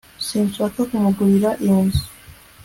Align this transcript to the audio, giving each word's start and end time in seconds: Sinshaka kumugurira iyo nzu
Sinshaka 0.25 0.79
kumugurira 0.89 1.49
iyo 1.63 1.79
nzu 1.85 2.03